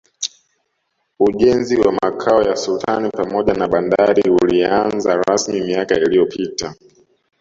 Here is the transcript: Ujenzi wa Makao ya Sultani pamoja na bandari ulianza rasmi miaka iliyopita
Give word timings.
Ujenzi 1.19 1.77
wa 1.77 1.91
Makao 1.91 2.41
ya 2.43 2.55
Sultani 2.55 3.09
pamoja 3.09 3.53
na 3.53 3.67
bandari 3.67 4.31
ulianza 4.41 5.17
rasmi 5.27 5.61
miaka 5.61 5.95
iliyopita 5.97 6.75